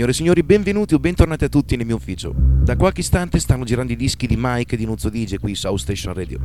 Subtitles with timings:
[0.00, 2.32] Signore e signori, benvenuti o bentornati a tutti nel mio ufficio.
[2.34, 5.82] Da qualche istante stanno girando i dischi di Mike di Nuzzo DJ qui su House
[5.82, 6.38] Station Radio.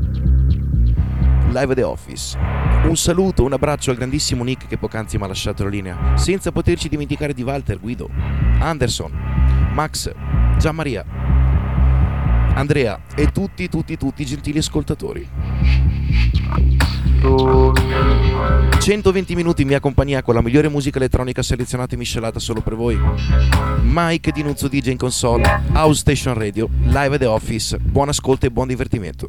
[1.54, 2.38] Live at the Office.
[2.84, 6.52] Un saluto, un abbraccio al grandissimo Nick che poc'anzi mi ha lasciato la linea, senza
[6.52, 8.10] poterci dimenticare di Walter, Guido,
[8.60, 9.14] Anderson,
[9.72, 10.12] Max,
[10.58, 11.06] Gianmaria,
[12.56, 15.30] Andrea e tutti, tutti, tutti i gentili ascoltatori.
[18.80, 22.76] 120 minuti in mia compagnia con la migliore musica elettronica selezionata e miscelata solo per
[22.76, 23.00] voi.
[23.82, 27.78] Mike di Nuzzo DJ in console, House Station Radio, live at the office.
[27.80, 29.26] Buon ascolto e buon divertimento.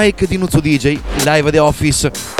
[0.00, 2.37] Mike di Nuzzo DJ, live The Office.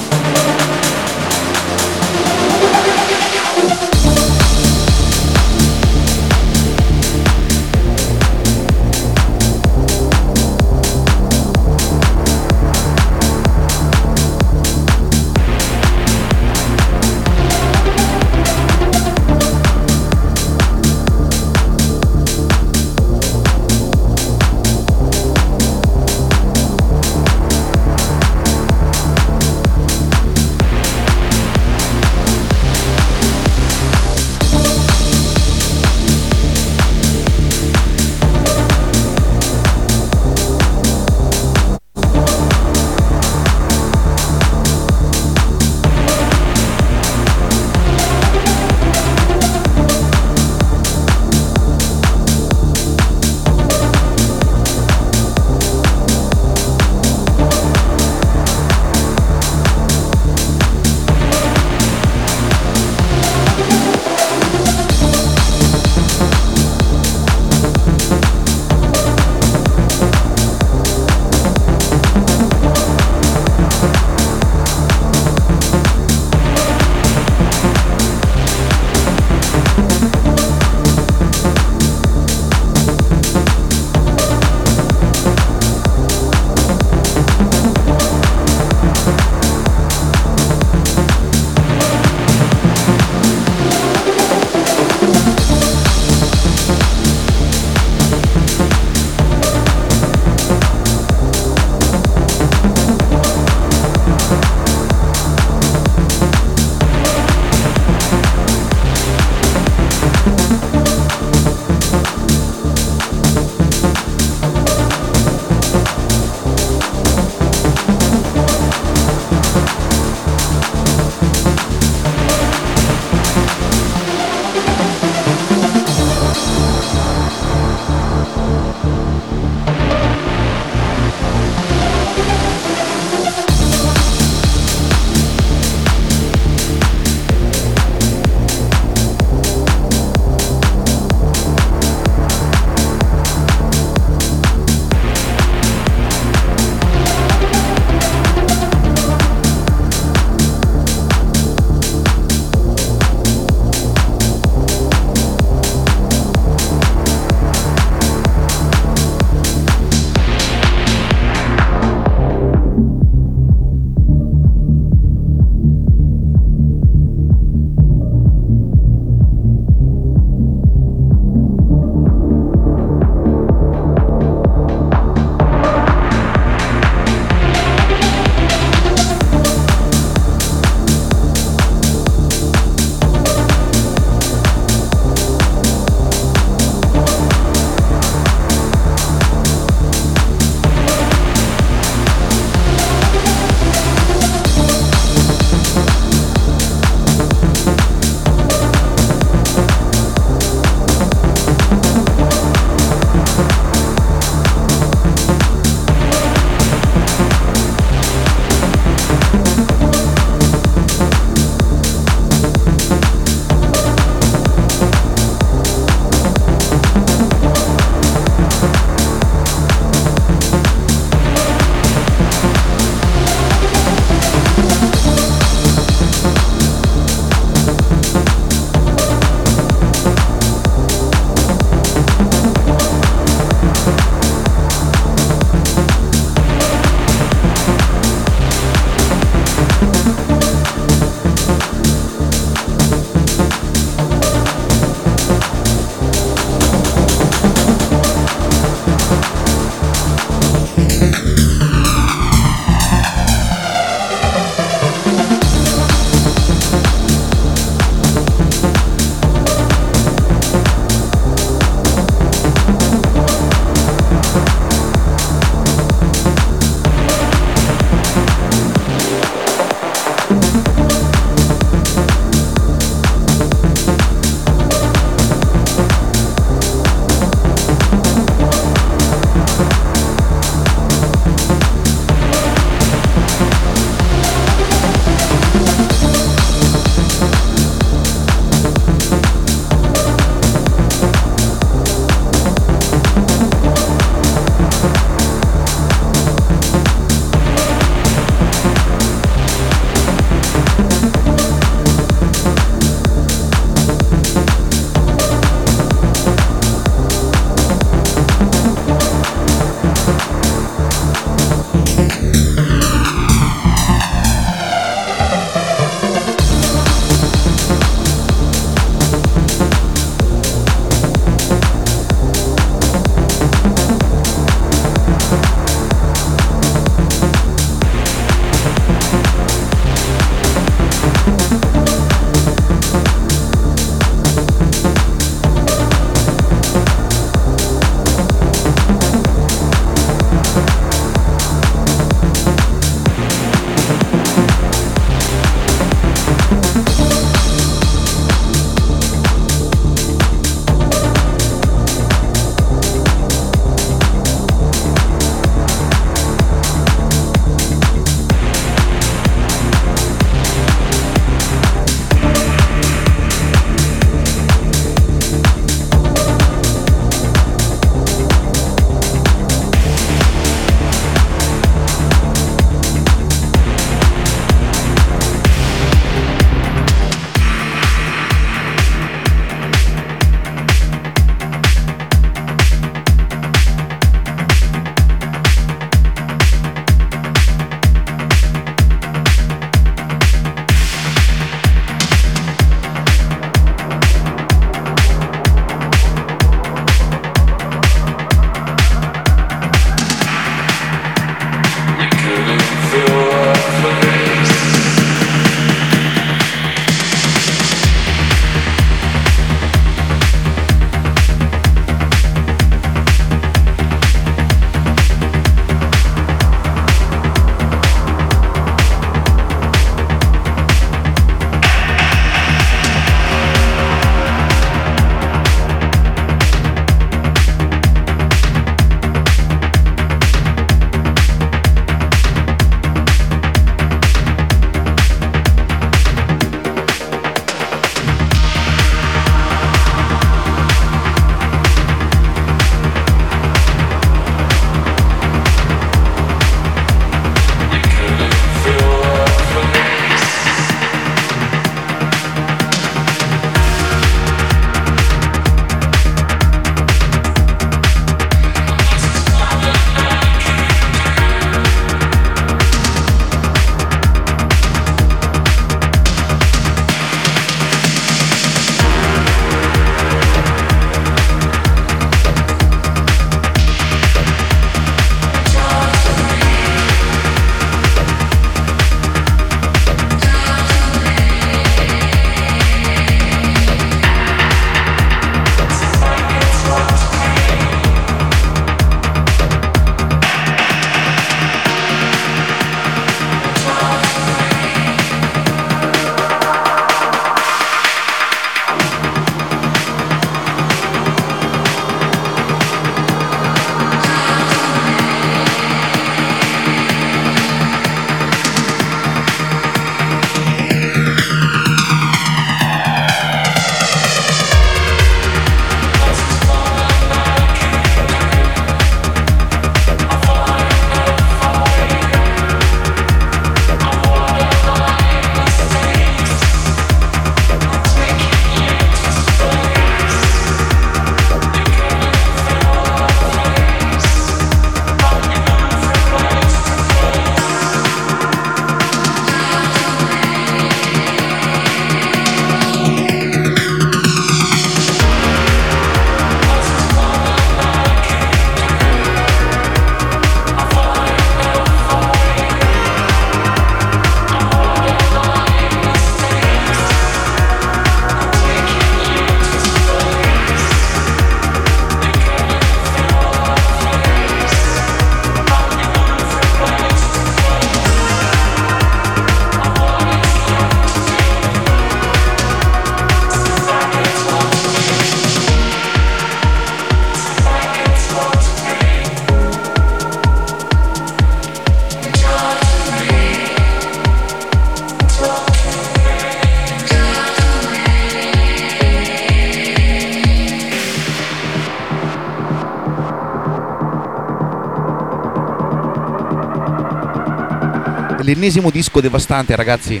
[598.28, 600.00] L'ennesimo disco devastante, ragazzi.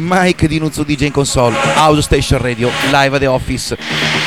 [0.00, 4.25] Mike di Nuzzo DJ in console, House Station Radio, live at the office.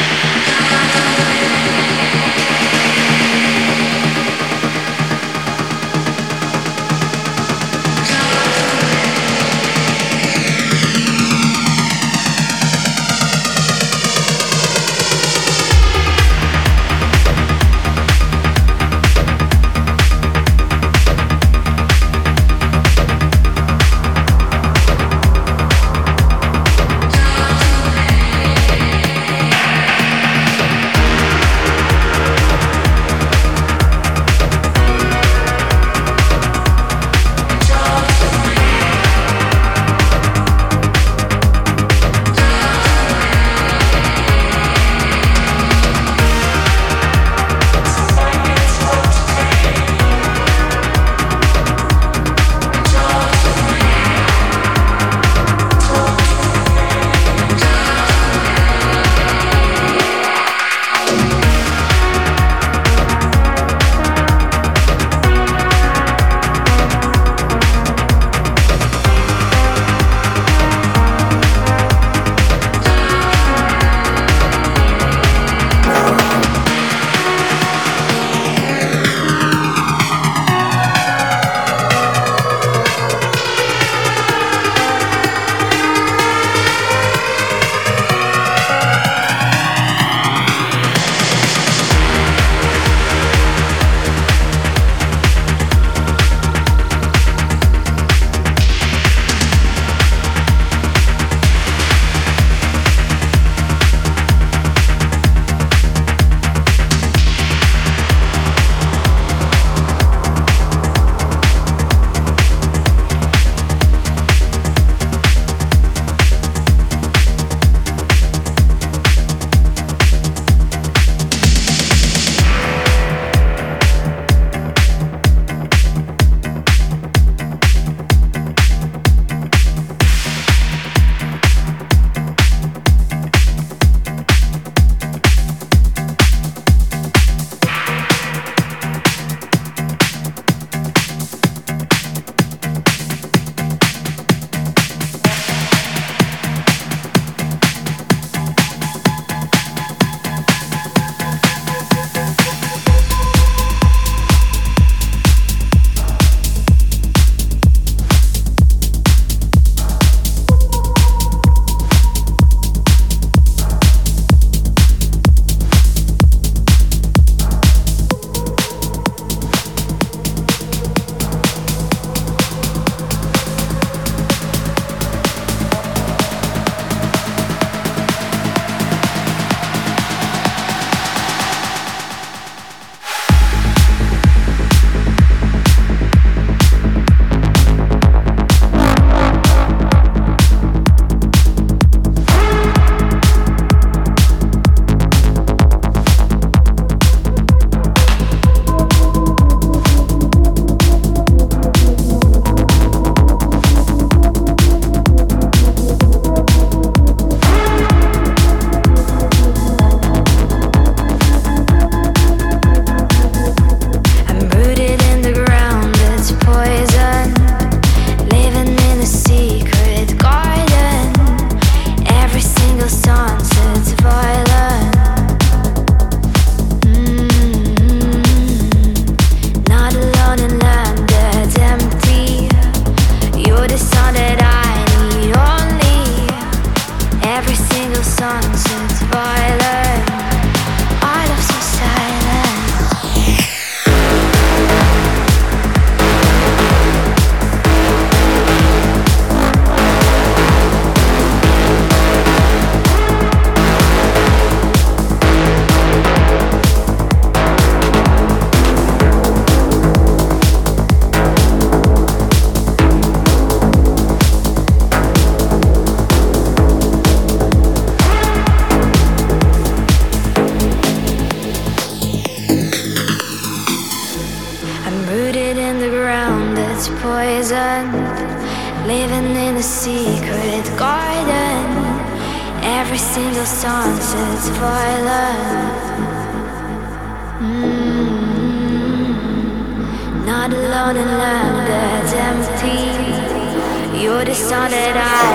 [294.49, 295.29] saw that I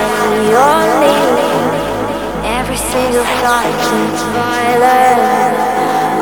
[0.58, 1.14] only
[2.58, 5.54] every single thought keeps boiling.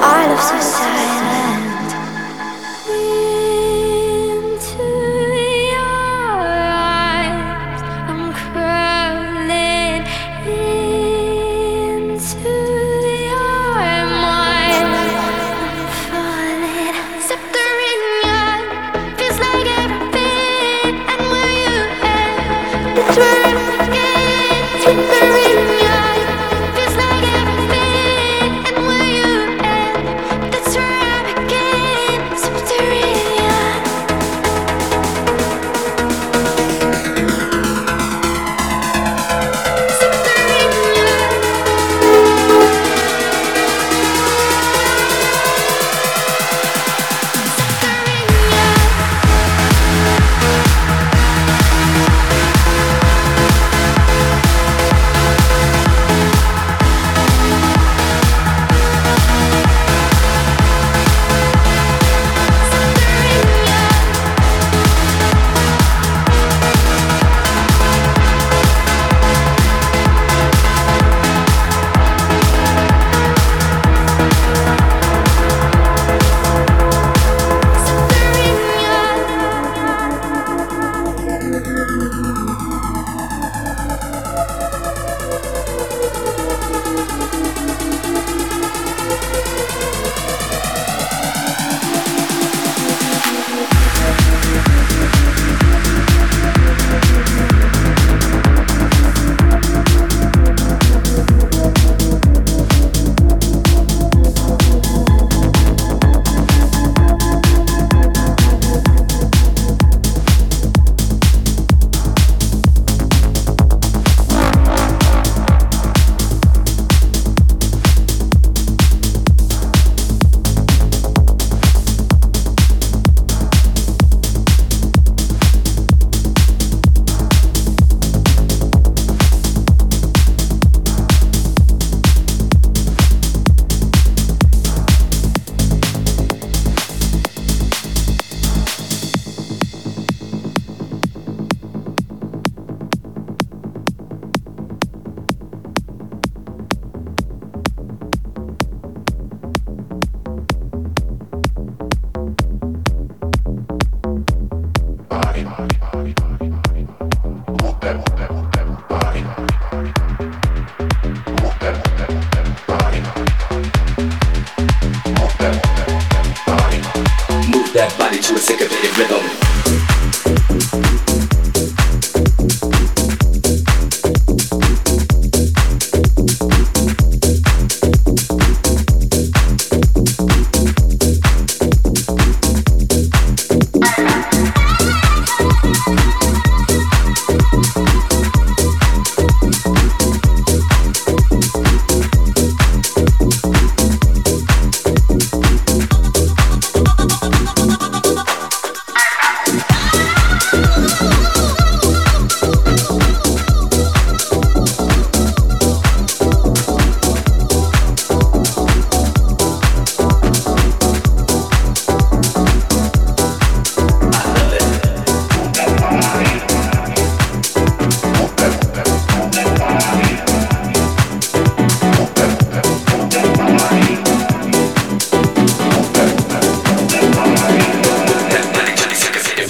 [0.05, 1.12] I love society.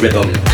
[0.03, 0.52] Medaille.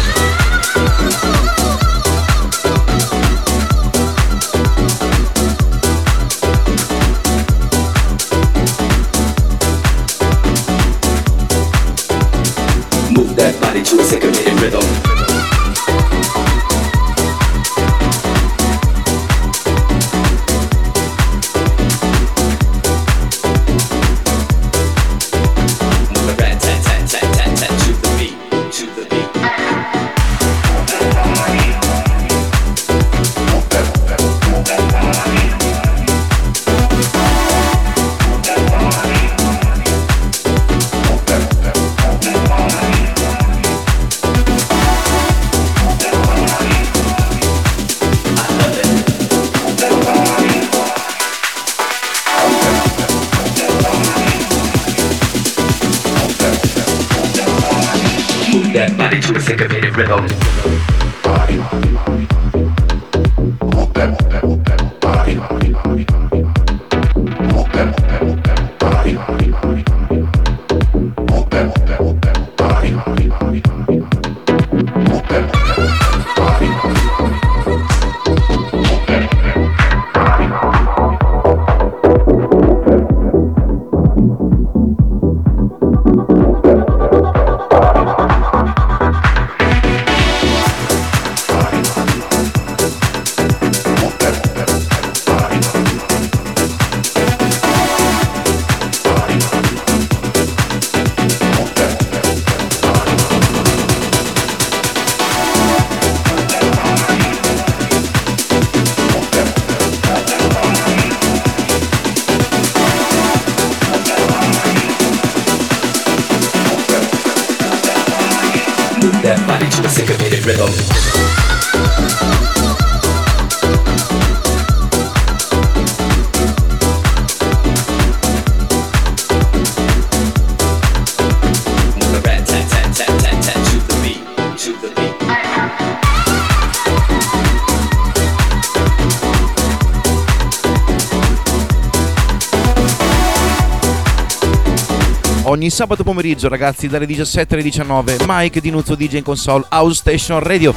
[145.68, 149.96] Ogni sabato pomeriggio, ragazzi, dalle 17 alle 19, Mike di Nuzzo DJ in console, House
[149.96, 150.72] Station Radio.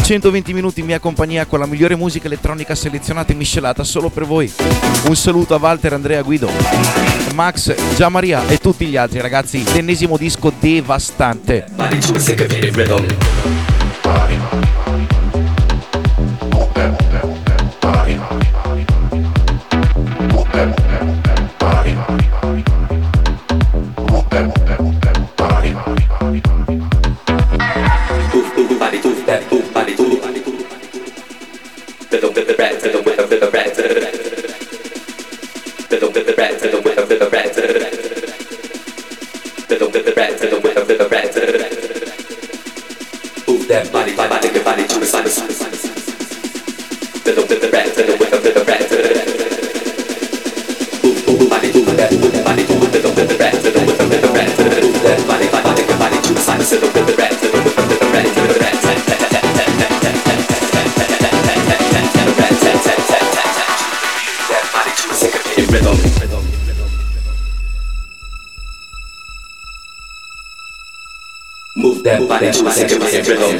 [0.00, 4.26] 120 minuti in mia compagnia con la migliore musica elettronica selezionata e miscelata solo per
[4.26, 4.52] voi.
[5.06, 6.48] Un saluto a Walter, Andrea Guido,
[7.34, 9.64] Max, Gianmaria e tutti gli altri ragazzi.
[9.72, 11.66] L'ennesimo disco devastante.
[72.22, 73.50] Move that body to a syncopated rhythm.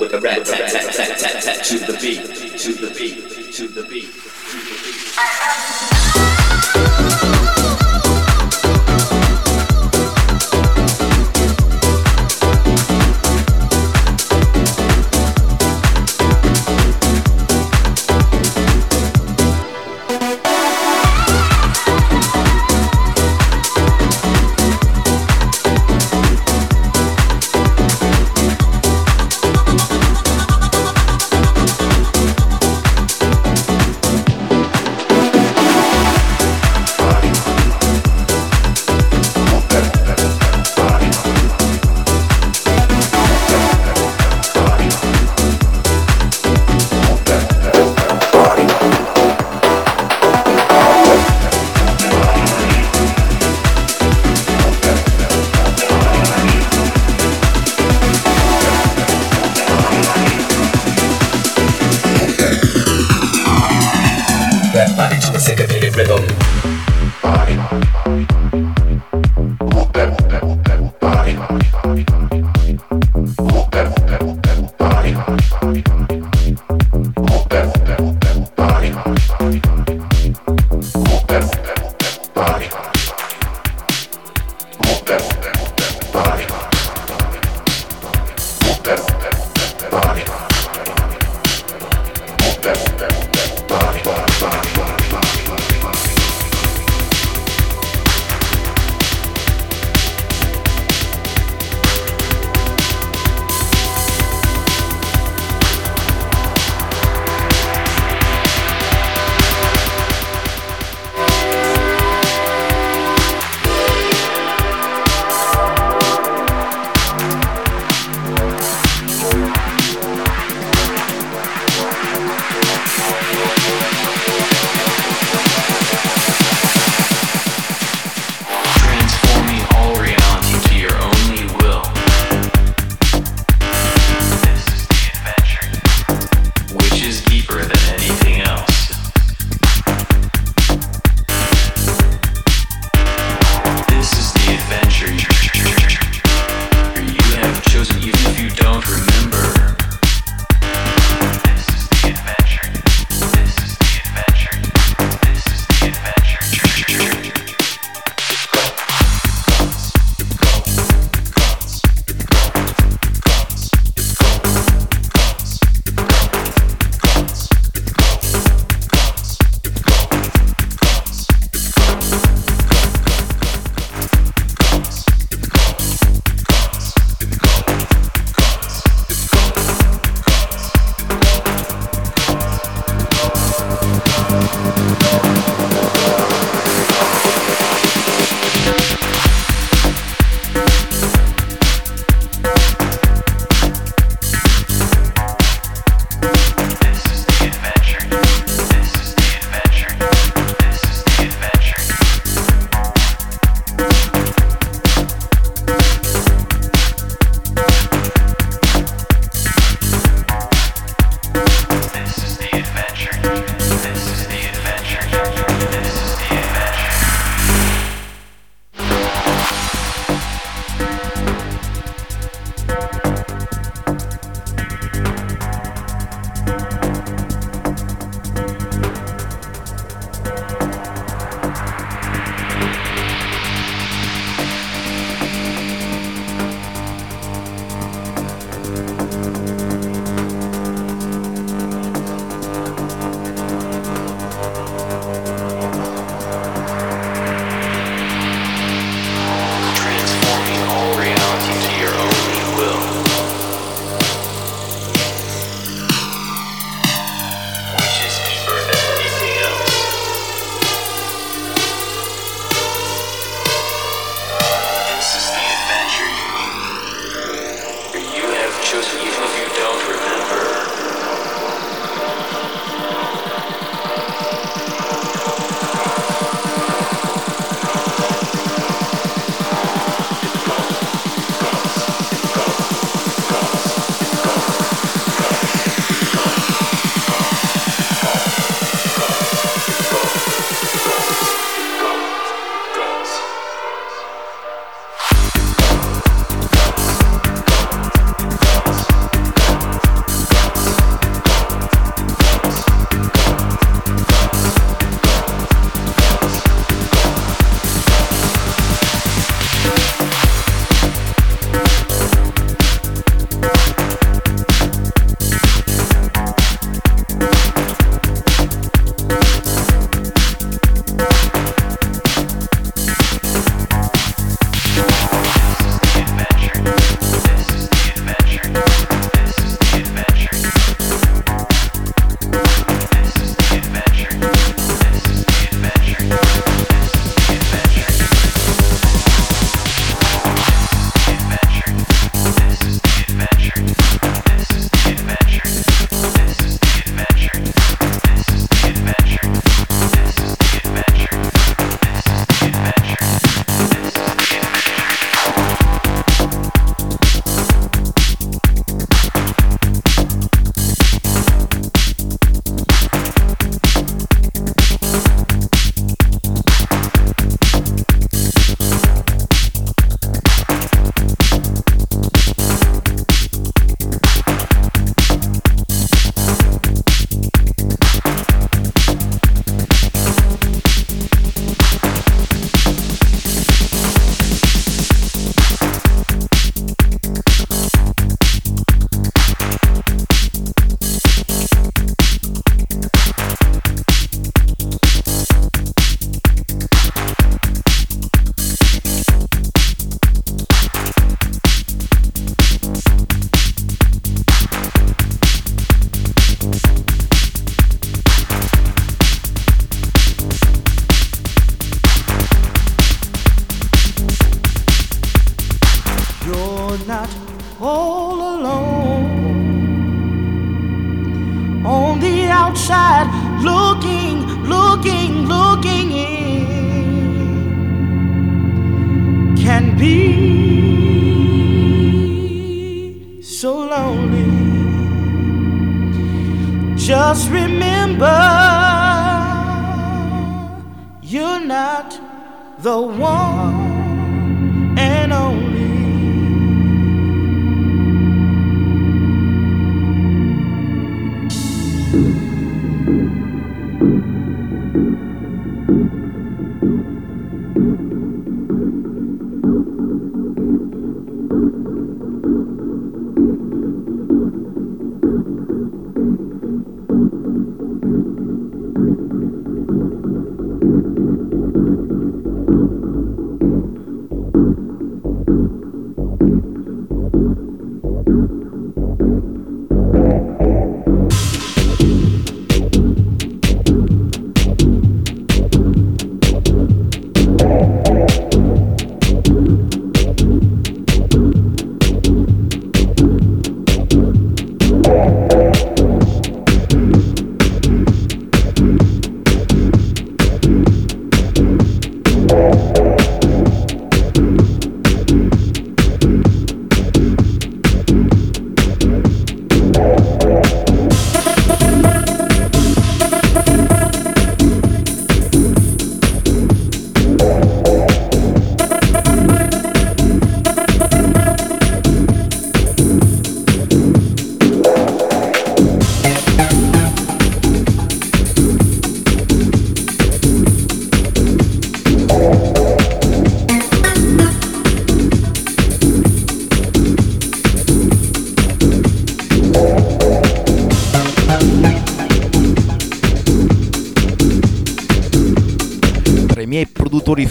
[0.00, 2.22] With the rat tat tat tat tat tat to the beat,
[2.56, 4.08] to the beat, to the beat.
[6.56, 7.25] That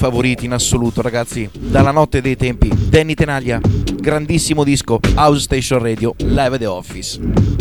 [0.06, 2.70] favoriti in assoluto, ragazzi, dalla notte dei tempi.
[2.90, 3.60] Danny Tenaglia,
[3.96, 7.55] grandissimo disco, House Station Radio, Live The Office.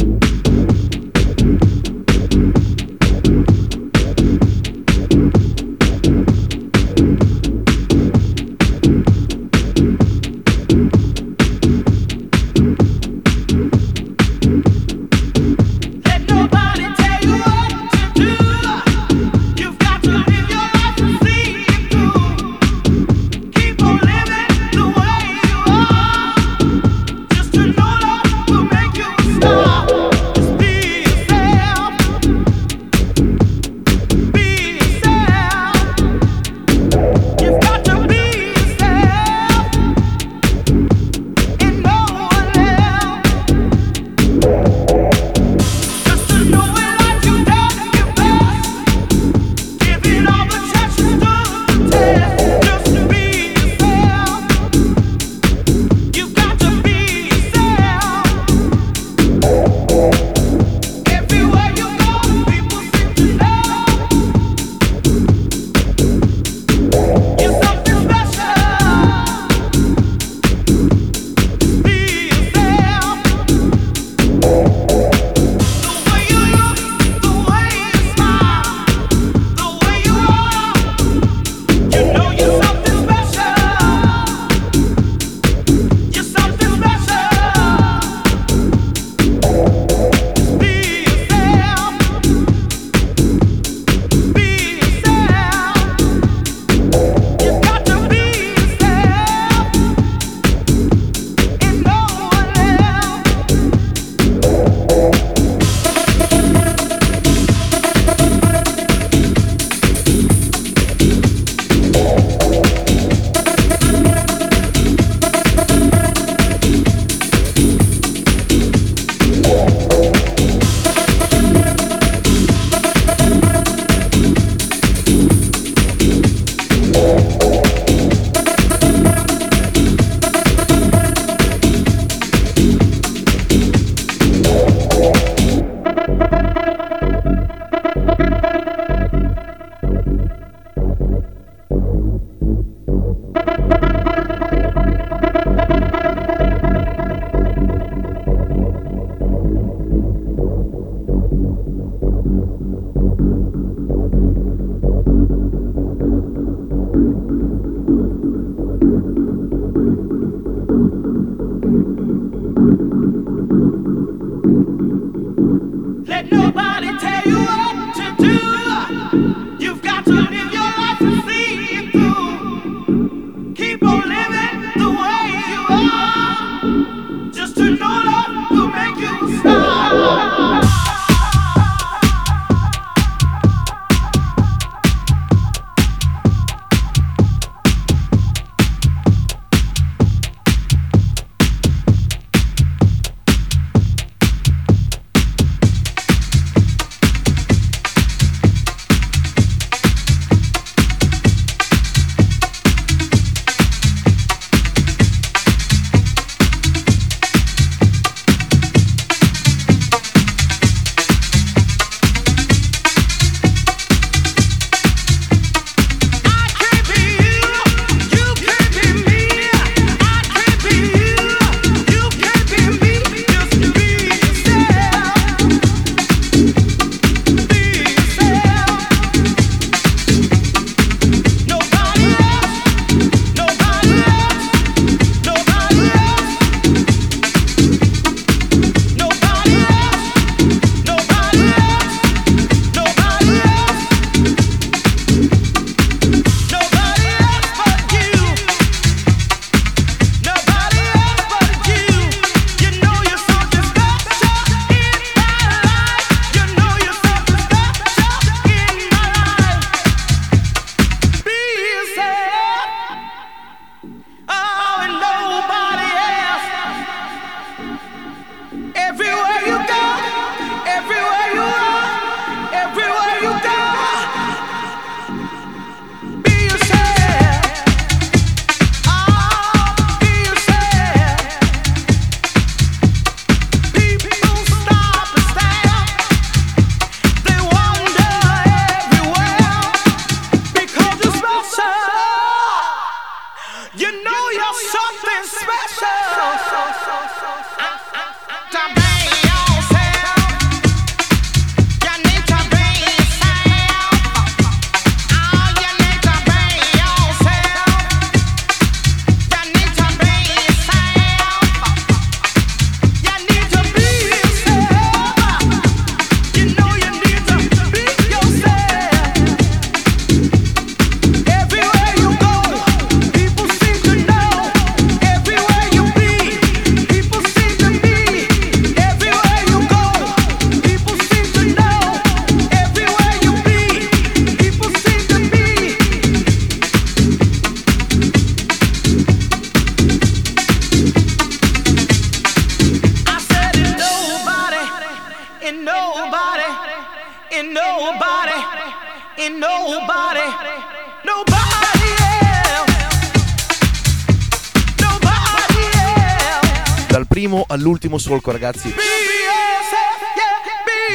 [358.05, 358.75] solco ragazzi.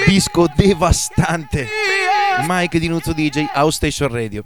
[0.05, 1.68] Disco devastante.
[2.45, 4.43] Mike di Nuzzo DJ House Station Radio.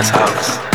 [0.00, 0.69] That's house.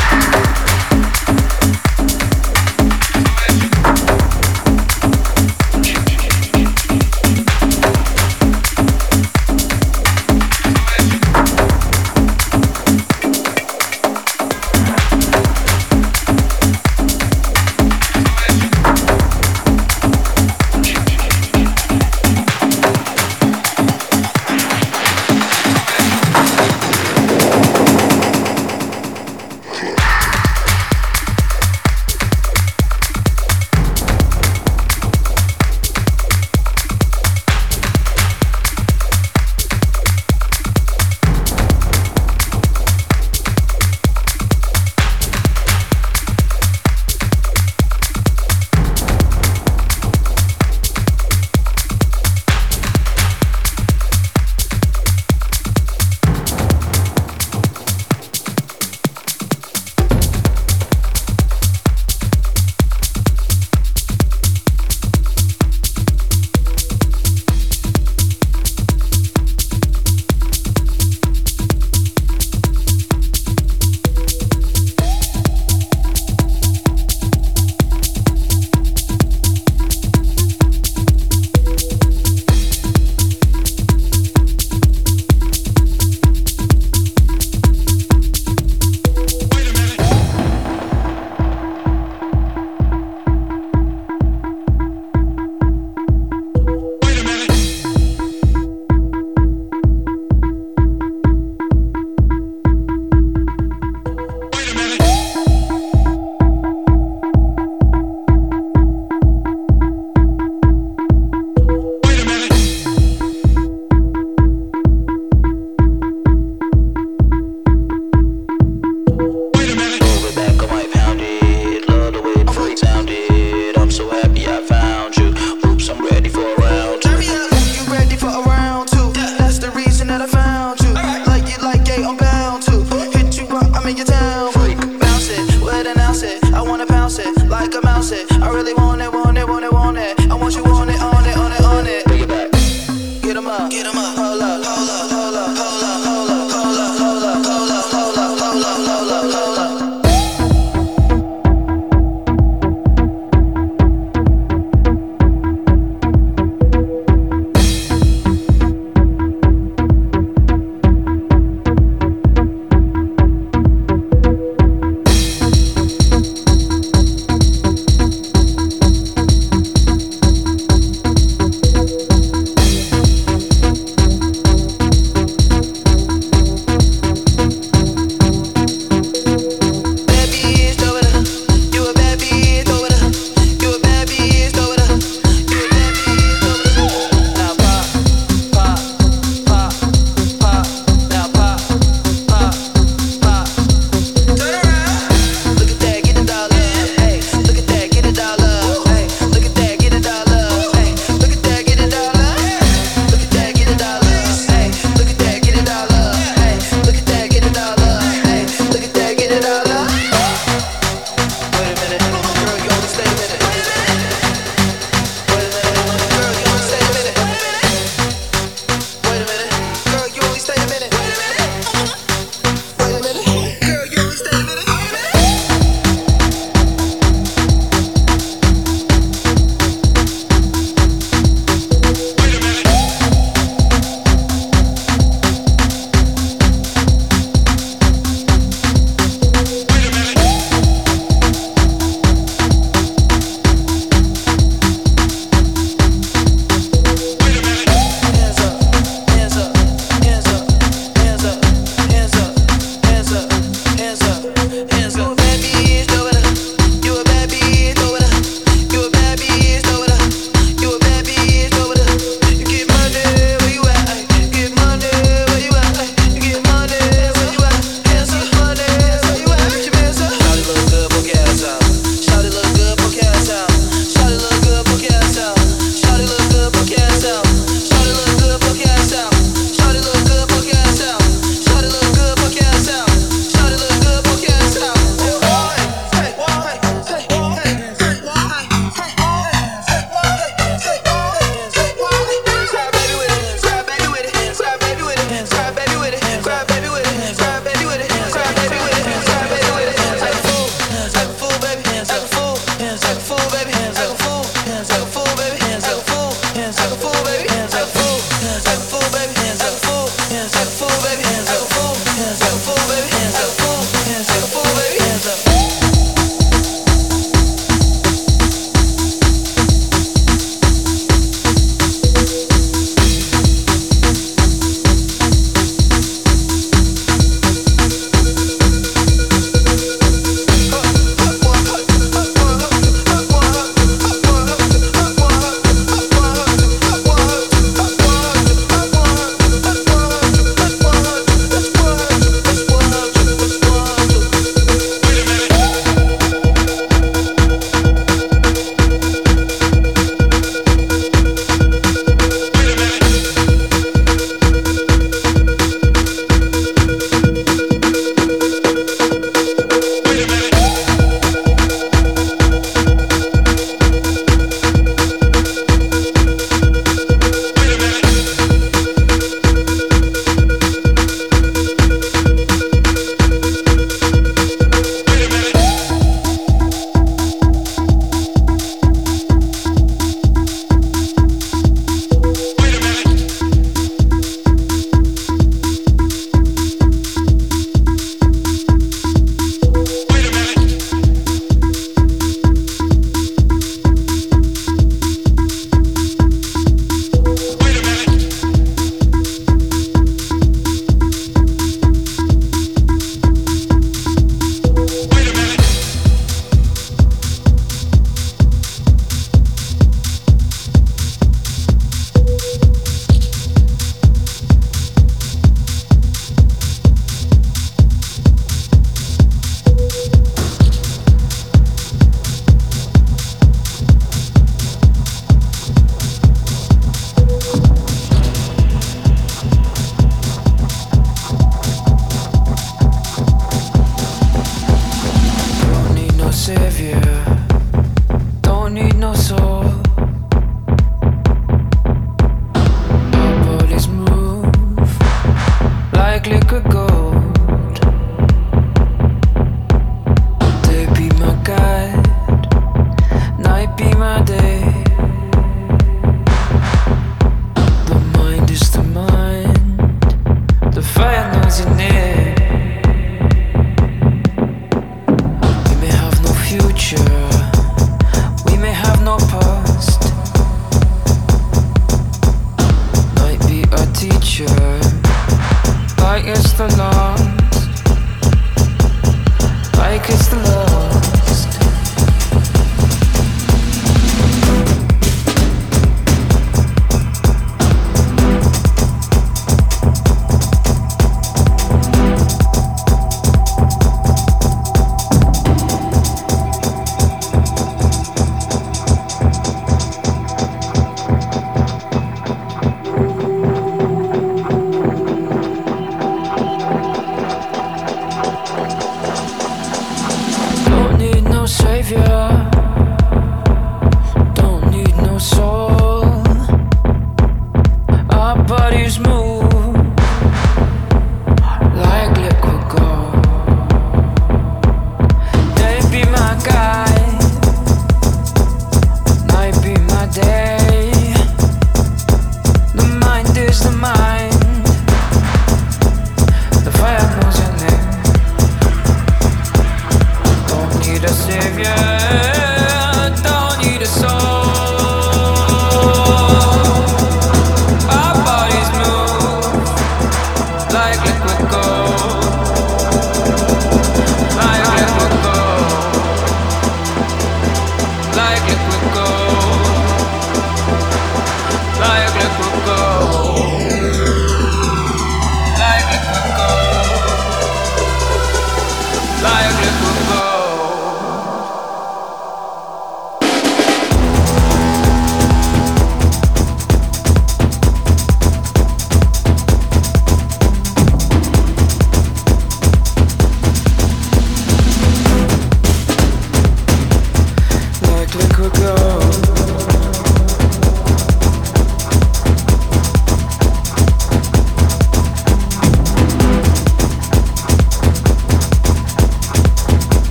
[461.12, 462.25] knows your name.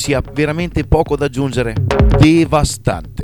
[0.00, 1.74] Sia veramente poco da aggiungere.
[2.18, 3.19] Devastante.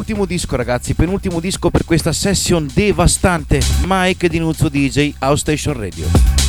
[0.00, 3.60] Penultimo disco ragazzi, penultimo disco per questa session devastante.
[3.84, 6.39] Mike di Nuzzo DJ, House Station Radio.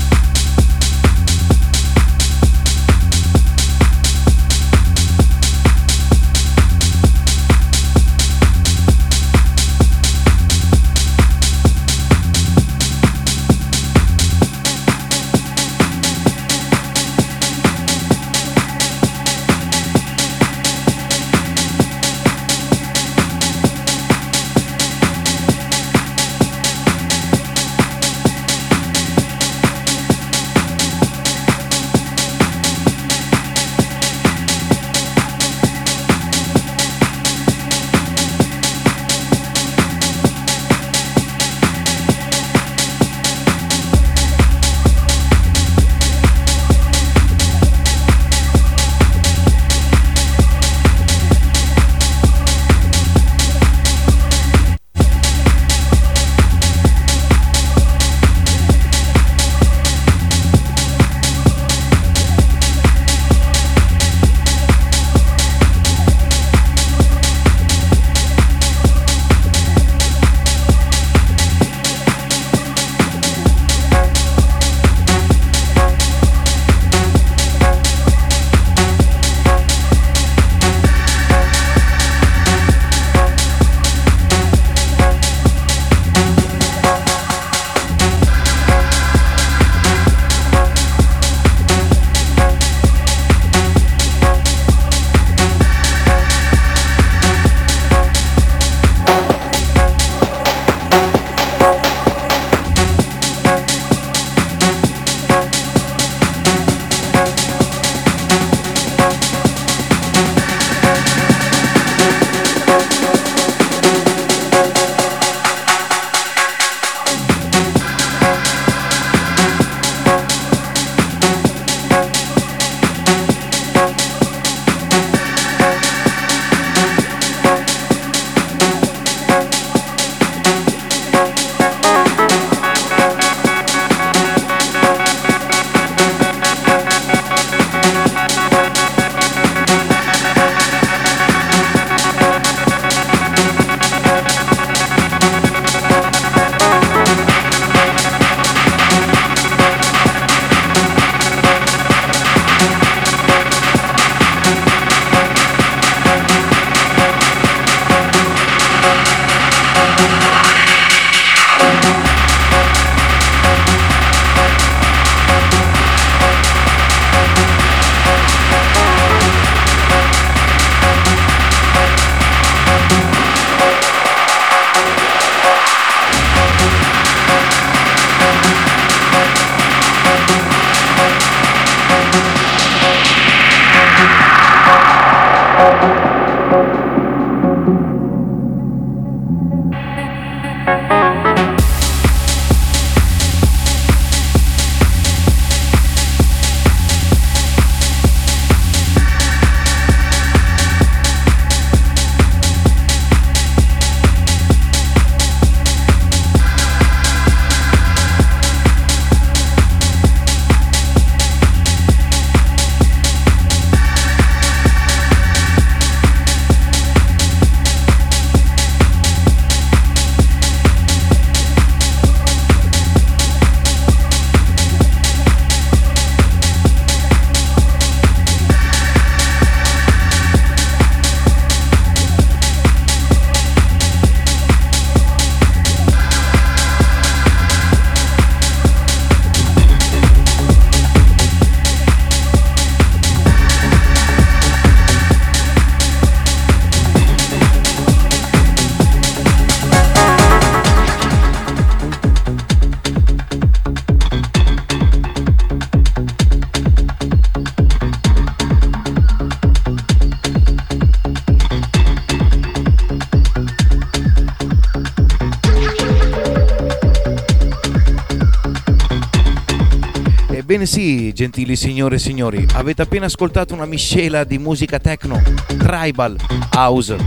[270.61, 275.19] Ebbene sì, gentili signore e signori, avete appena ascoltato una miscela di musica techno,
[275.57, 276.15] tribal,
[276.55, 276.97] house,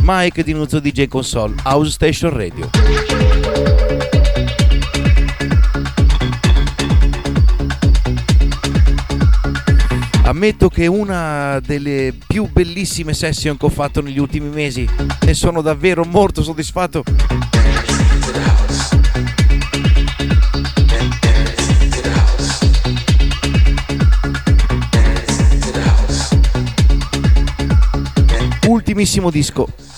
[0.00, 2.70] Mike di Nuzzo DJ Console, House Station Radio.
[10.22, 14.88] Ammetto che una delle più bellissime session che ho fatto negli ultimi mesi
[15.20, 17.02] e sono davvero molto soddisfatto.
[28.92, 29.91] Ultimissimo disco.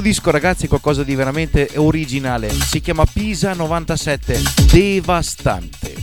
[0.00, 4.40] Questo disco ragazzi è qualcosa di veramente originale, si chiama Pisa 97,
[4.72, 5.94] devastante.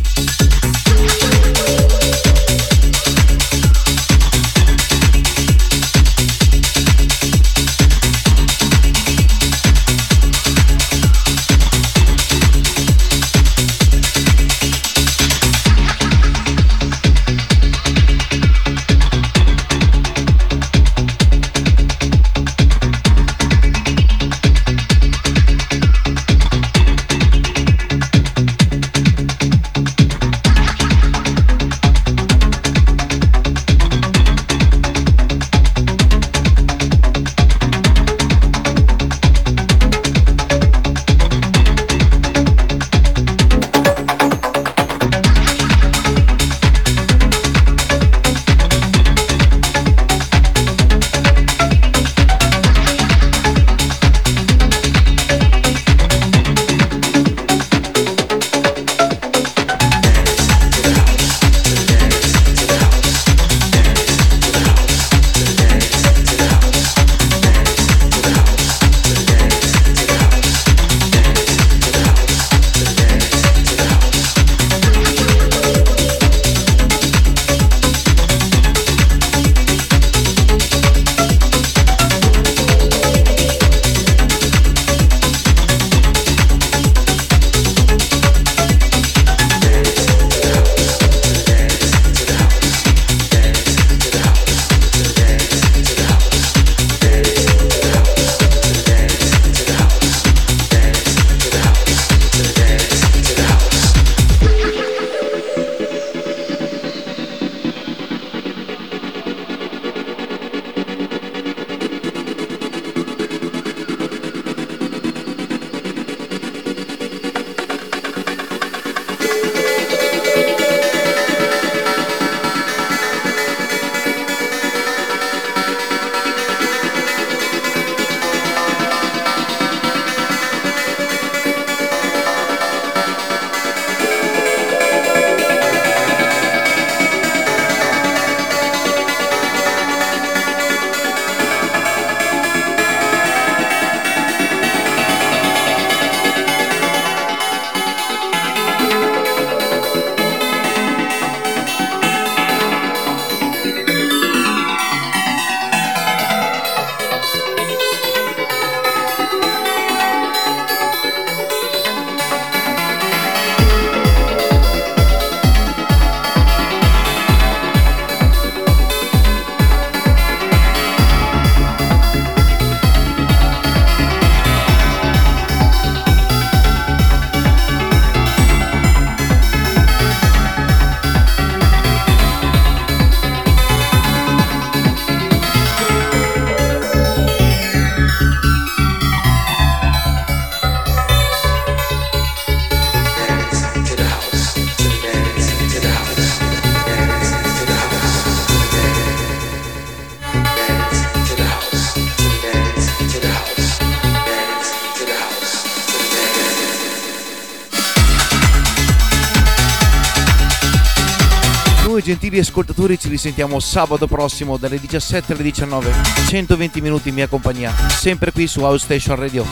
[212.37, 215.91] Gentili ascoltatori ci risentiamo sabato prossimo dalle 17 alle 19,
[216.27, 219.43] 120 minuti in mia compagnia, sempre qui su House Station Radio.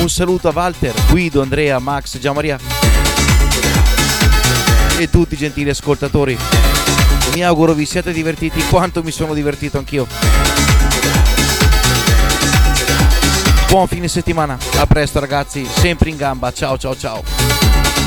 [0.00, 2.58] Un saluto a Walter, Guido, Andrea, Max, Gianmaria
[4.98, 6.36] e tutti i gentili ascoltatori.
[7.32, 10.06] Mi auguro vi siate divertiti quanto mi sono divertito anch'io.
[13.68, 18.03] Buon fine settimana, a presto ragazzi, sempre in gamba, ciao ciao ciao.